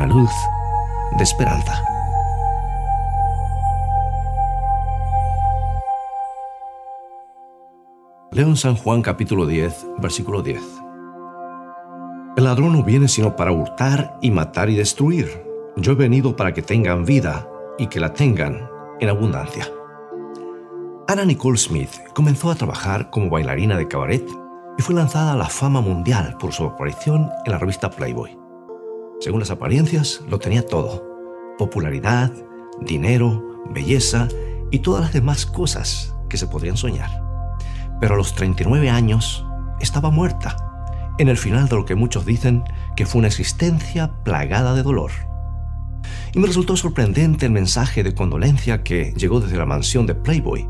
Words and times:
una 0.00 0.14
luz 0.14 0.30
de 1.18 1.24
esperanza. 1.24 1.84
Leo 8.32 8.46
en 8.46 8.56
San 8.56 8.76
Juan 8.76 9.02
capítulo 9.02 9.46
10, 9.46 9.86
versículo 9.98 10.42
10. 10.42 10.62
El 12.36 12.44
ladrón 12.44 12.72
no 12.72 12.82
viene 12.82 13.08
sino 13.08 13.36
para 13.36 13.52
hurtar 13.52 14.16
y 14.22 14.30
matar 14.30 14.70
y 14.70 14.76
destruir. 14.76 15.44
Yo 15.76 15.92
he 15.92 15.96
venido 15.96 16.34
para 16.34 16.54
que 16.54 16.62
tengan 16.62 17.04
vida 17.04 17.46
y 17.78 17.88
que 17.88 18.00
la 18.00 18.14
tengan 18.14 18.70
en 19.00 19.08
abundancia. 19.08 19.66
Anna 21.08 21.24
Nicole 21.24 21.58
Smith 21.58 21.90
comenzó 22.14 22.50
a 22.50 22.54
trabajar 22.54 23.10
como 23.10 23.28
bailarina 23.28 23.76
de 23.76 23.88
cabaret 23.88 24.26
y 24.78 24.82
fue 24.82 24.94
lanzada 24.94 25.34
a 25.34 25.36
la 25.36 25.48
fama 25.48 25.82
mundial 25.82 26.36
por 26.38 26.52
su 26.52 26.64
aparición 26.64 27.28
en 27.44 27.52
la 27.52 27.58
revista 27.58 27.90
Playboy. 27.90 28.39
Según 29.20 29.40
las 29.40 29.50
apariencias, 29.50 30.22
lo 30.30 30.38
tenía 30.38 30.64
todo. 30.64 31.06
Popularidad, 31.58 32.32
dinero, 32.80 33.62
belleza 33.70 34.28
y 34.70 34.78
todas 34.78 35.02
las 35.02 35.12
demás 35.12 35.44
cosas 35.44 36.14
que 36.30 36.38
se 36.38 36.46
podrían 36.46 36.78
soñar. 36.78 37.22
Pero 38.00 38.14
a 38.14 38.16
los 38.16 38.34
39 38.34 38.88
años 38.88 39.44
estaba 39.78 40.10
muerta, 40.10 40.56
en 41.18 41.28
el 41.28 41.36
final 41.36 41.68
de 41.68 41.76
lo 41.76 41.84
que 41.84 41.96
muchos 41.96 42.24
dicen 42.24 42.64
que 42.96 43.04
fue 43.04 43.18
una 43.18 43.28
existencia 43.28 44.10
plagada 44.24 44.74
de 44.74 44.82
dolor. 44.82 45.10
Y 46.32 46.38
me 46.38 46.46
resultó 46.46 46.74
sorprendente 46.78 47.44
el 47.44 47.52
mensaje 47.52 48.02
de 48.02 48.14
condolencia 48.14 48.82
que 48.82 49.12
llegó 49.18 49.40
desde 49.40 49.58
la 49.58 49.66
mansión 49.66 50.06
de 50.06 50.14
Playboy. 50.14 50.66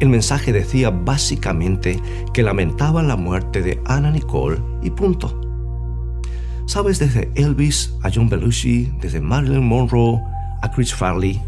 El 0.00 0.08
mensaje 0.08 0.54
decía 0.54 0.88
básicamente 0.88 2.00
que 2.32 2.42
lamentaban 2.42 3.08
la 3.08 3.16
muerte 3.16 3.60
de 3.60 3.78
Anna 3.84 4.10
Nicole 4.10 4.62
y 4.82 4.88
punto. 4.88 5.49
Sabes, 6.70 7.00
desde 7.00 7.28
Elvis 7.34 7.92
a 8.04 8.10
John 8.14 8.28
Belushi, 8.28 8.92
desde 9.00 9.20
Marilyn 9.20 9.66
Monroe 9.66 10.22
a 10.62 10.70
Chris 10.70 10.94
Farley, 10.94 11.42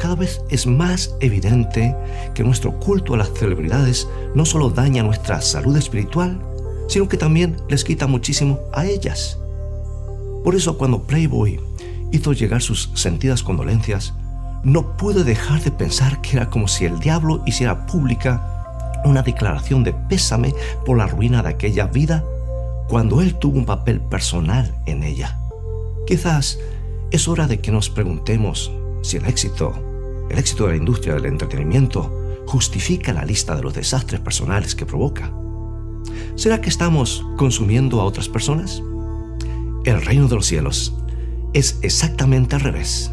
cada 0.00 0.14
vez 0.14 0.40
es 0.48 0.66
más 0.66 1.14
evidente 1.20 1.94
que 2.32 2.42
nuestro 2.42 2.80
culto 2.80 3.12
a 3.12 3.18
las 3.18 3.30
celebridades 3.34 4.08
no 4.34 4.46
solo 4.46 4.70
daña 4.70 5.02
nuestra 5.02 5.42
salud 5.42 5.76
espiritual, 5.76 6.40
sino 6.88 7.06
que 7.06 7.18
también 7.18 7.58
les 7.68 7.84
quita 7.84 8.06
muchísimo 8.06 8.60
a 8.72 8.86
ellas. 8.86 9.38
Por 10.42 10.54
eso 10.54 10.78
cuando 10.78 11.02
Playboy 11.02 11.60
hizo 12.10 12.32
llegar 12.32 12.62
sus 12.62 12.92
sentidas 12.94 13.42
condolencias, 13.42 14.14
no 14.64 14.96
pude 14.96 15.22
dejar 15.22 15.62
de 15.62 15.70
pensar 15.70 16.22
que 16.22 16.38
era 16.38 16.48
como 16.48 16.66
si 16.66 16.86
el 16.86 16.98
diablo 16.98 17.42
hiciera 17.44 17.84
pública 17.84 19.02
una 19.04 19.20
declaración 19.20 19.84
de 19.84 19.92
pésame 19.92 20.54
por 20.86 20.96
la 20.96 21.08
ruina 21.08 21.42
de 21.42 21.50
aquella 21.50 21.88
vida 21.88 22.24
cuando 22.92 23.22
él 23.22 23.36
tuvo 23.36 23.56
un 23.56 23.64
papel 23.64 24.02
personal 24.02 24.74
en 24.84 25.02
ella. 25.02 25.38
Quizás 26.06 26.58
es 27.10 27.26
hora 27.26 27.46
de 27.46 27.58
que 27.58 27.72
nos 27.72 27.88
preguntemos 27.88 28.70
si 29.00 29.16
el 29.16 29.24
éxito, 29.24 29.72
el 30.28 30.38
éxito 30.38 30.66
de 30.66 30.72
la 30.72 30.76
industria 30.76 31.14
del 31.14 31.24
entretenimiento, 31.24 32.44
justifica 32.46 33.14
la 33.14 33.24
lista 33.24 33.56
de 33.56 33.62
los 33.62 33.72
desastres 33.72 34.20
personales 34.20 34.74
que 34.74 34.84
provoca. 34.84 35.32
¿Será 36.34 36.60
que 36.60 36.68
estamos 36.68 37.24
consumiendo 37.38 37.98
a 37.98 38.04
otras 38.04 38.28
personas? 38.28 38.82
El 39.86 40.04
reino 40.04 40.28
de 40.28 40.34
los 40.34 40.44
cielos 40.44 40.94
es 41.54 41.78
exactamente 41.80 42.56
al 42.56 42.60
revés. 42.60 43.10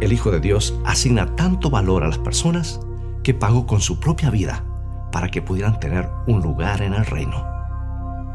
El 0.00 0.14
Hijo 0.14 0.30
de 0.30 0.40
Dios 0.40 0.72
asigna 0.86 1.36
tanto 1.36 1.68
valor 1.68 2.02
a 2.02 2.08
las 2.08 2.16
personas 2.16 2.80
que 3.22 3.34
pagó 3.34 3.66
con 3.66 3.82
su 3.82 4.00
propia 4.00 4.30
vida 4.30 4.64
para 5.12 5.30
que 5.30 5.42
pudieran 5.42 5.78
tener 5.80 6.08
un 6.26 6.40
lugar 6.40 6.80
en 6.80 6.94
el 6.94 7.04
reino. 7.04 7.47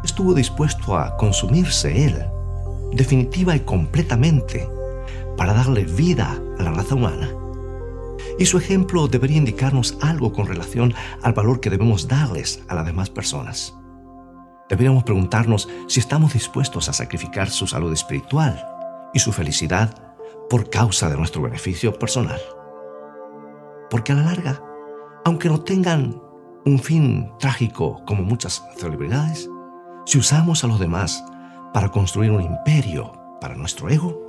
Estuvo 0.04 0.34
dispuesto 0.34 0.98
a 0.98 1.16
consumirse 1.18 2.06
Él, 2.06 2.26
definitiva 2.92 3.56
y 3.56 3.62
completamente, 3.62 4.68
para 5.38 5.54
darle 5.54 5.86
vida 5.86 6.40
a 6.60 6.64
la 6.64 6.72
raza 6.72 6.96
humana. 6.96 7.30
Y 8.38 8.46
su 8.46 8.58
ejemplo 8.58 9.08
debería 9.08 9.38
indicarnos 9.38 9.98
algo 10.02 10.34
con 10.34 10.48
relación 10.48 10.94
al 11.22 11.34
valor 11.34 11.60
que 11.60 11.70
debemos 11.70 12.08
darles 12.08 12.64
a 12.68 12.76
las 12.76 12.86
demás 12.86 13.10
personas. 13.10 13.74
Deberíamos 14.70 15.04
preguntarnos 15.04 15.70
si 15.88 16.00
estamos 16.00 16.34
dispuestos 16.34 16.90
a 16.90 16.94
sacrificar 16.94 17.50
su 17.50 17.68
salud 17.68 17.94
espiritual 17.94 18.66
y 19.14 19.20
su 19.20 19.32
felicidad 19.32 20.16
por 20.50 20.70
causa 20.70 21.10
de 21.10 21.18
nuestro 21.18 21.42
beneficio 21.42 21.98
personal. 21.98 22.40
Porque 23.90 24.12
a 24.12 24.16
la 24.16 24.24
larga, 24.24 24.62
aunque 25.26 25.50
no 25.50 25.62
tengan 25.62 26.20
un 26.66 26.80
fin 26.80 27.32
trágico 27.40 28.04
como 28.06 28.24
muchas 28.24 28.64
celebridades, 28.78 29.50
si 30.06 30.18
usamos 30.18 30.64
a 30.64 30.68
los 30.68 30.80
demás 30.80 31.24
para 31.74 31.90
construir 31.90 32.32
un 32.32 32.42
imperio 32.42 33.14
para 33.40 33.56
nuestro 33.56 33.90
ego, 33.90 34.26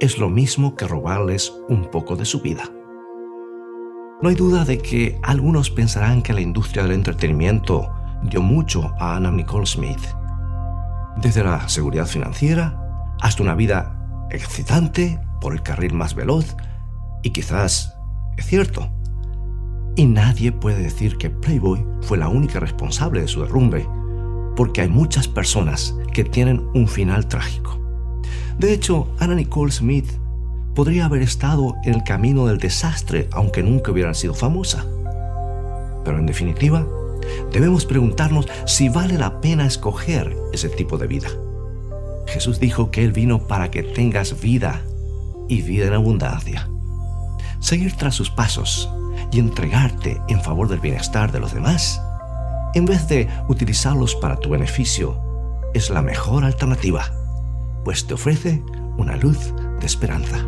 es 0.00 0.18
lo 0.18 0.30
mismo 0.30 0.76
que 0.76 0.86
robarles 0.86 1.52
un 1.68 1.90
poco 1.90 2.14
de 2.14 2.24
su 2.24 2.40
vida. 2.40 2.64
No 4.22 4.28
hay 4.28 4.36
duda 4.36 4.64
de 4.64 4.78
que 4.78 5.18
algunos 5.22 5.70
pensarán 5.70 6.22
que 6.22 6.32
la 6.32 6.40
industria 6.40 6.84
del 6.84 6.92
entretenimiento 6.92 7.92
dio 8.22 8.42
mucho 8.42 8.94
a 8.98 9.16
Anna 9.16 9.30
Nicole 9.30 9.66
Smith. 9.66 10.00
Desde 11.16 11.42
la 11.42 11.68
seguridad 11.68 12.06
financiera 12.06 12.80
hasta 13.20 13.42
una 13.42 13.54
vida 13.54 14.26
excitante 14.30 15.20
por 15.40 15.52
el 15.52 15.62
carril 15.62 15.94
más 15.94 16.14
veloz, 16.14 16.56
y 17.22 17.30
quizás 17.30 17.96
es 18.36 18.46
cierto. 18.46 18.88
Y 19.96 20.06
nadie 20.06 20.52
puede 20.52 20.80
decir 20.80 21.18
que 21.18 21.30
Playboy 21.30 21.84
fue 22.02 22.18
la 22.18 22.28
única 22.28 22.60
responsable 22.60 23.20
de 23.20 23.28
su 23.28 23.42
derrumbe, 23.42 23.88
porque 24.58 24.80
hay 24.80 24.88
muchas 24.88 25.28
personas 25.28 25.94
que 26.12 26.24
tienen 26.24 26.68
un 26.74 26.88
final 26.88 27.28
trágico. 27.28 27.78
De 28.58 28.72
hecho, 28.72 29.06
Anna 29.20 29.36
Nicole 29.36 29.70
Smith 29.70 30.10
podría 30.74 31.04
haber 31.04 31.22
estado 31.22 31.76
en 31.84 31.94
el 31.94 32.02
camino 32.02 32.44
del 32.44 32.58
desastre 32.58 33.28
aunque 33.30 33.62
nunca 33.62 33.92
hubiera 33.92 34.12
sido 34.14 34.34
famosa. 34.34 34.84
Pero 36.04 36.18
en 36.18 36.26
definitiva, 36.26 36.84
debemos 37.52 37.86
preguntarnos 37.86 38.48
si 38.66 38.88
vale 38.88 39.16
la 39.16 39.40
pena 39.40 39.64
escoger 39.64 40.36
ese 40.52 40.68
tipo 40.68 40.98
de 40.98 41.06
vida. 41.06 41.28
Jesús 42.26 42.58
dijo 42.58 42.90
que 42.90 43.04
Él 43.04 43.12
vino 43.12 43.46
para 43.46 43.70
que 43.70 43.84
tengas 43.84 44.40
vida 44.40 44.82
y 45.48 45.62
vida 45.62 45.86
en 45.86 45.94
abundancia. 45.94 46.68
Seguir 47.60 47.94
tras 47.94 48.16
sus 48.16 48.28
pasos 48.28 48.90
y 49.30 49.38
entregarte 49.38 50.20
en 50.26 50.42
favor 50.42 50.68
del 50.68 50.80
bienestar 50.80 51.30
de 51.30 51.38
los 51.38 51.54
demás, 51.54 52.02
en 52.74 52.84
vez 52.84 53.08
de 53.08 53.28
utilizarlos 53.48 54.14
para 54.16 54.36
tu 54.36 54.50
beneficio, 54.50 55.20
es 55.74 55.90
la 55.90 56.02
mejor 56.02 56.44
alternativa, 56.44 57.04
pues 57.84 58.06
te 58.06 58.14
ofrece 58.14 58.62
una 58.96 59.16
luz 59.16 59.54
de 59.80 59.86
esperanza. 59.86 60.44